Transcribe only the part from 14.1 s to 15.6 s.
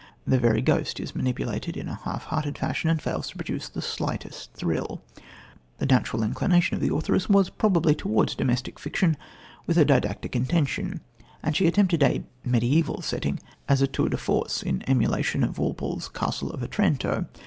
force, in emulation of